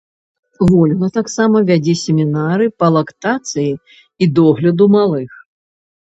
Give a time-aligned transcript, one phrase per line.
[0.69, 3.71] Вольга таксама вядзе семінары па лактацыі
[4.21, 5.31] і догляду малых.